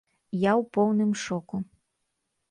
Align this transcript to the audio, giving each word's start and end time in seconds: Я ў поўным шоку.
Я 0.43 0.53
ў 0.61 0.65
поўным 0.77 1.11
шоку. 1.25 1.59